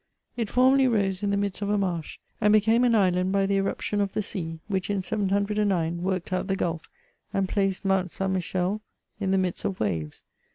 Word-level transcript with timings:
It 0.35 0.49
formerly 0.49 0.87
rose 0.87 1.21
in 1.21 1.29
the 1.29 1.37
midst 1.37 1.61
of 1.61 1.69
a 1.69 1.77
marsh, 1.77 2.17
and 2.41 2.51
became 2.51 2.83
an 2.83 2.95
island 2.95 3.31
by 3.31 3.45
the 3.45 3.57
irruption 3.57 4.01
of 4.01 4.13
the 4.13 4.23
sea, 4.23 4.59
which 4.67 4.89
in 4.89 5.03
709 5.03 6.01
worked 6.01 6.33
out 6.33 6.47
the 6.47 6.55
gulf, 6.55 6.89
and 7.31 7.47
placed 7.47 7.85
Mount 7.85 8.11
St. 8.11 8.31
Michel 8.31 8.81
in 9.19 9.29
the 9.29 9.37
midst 9.37 9.63
of 9.63 9.79
waves. 9.79 10.23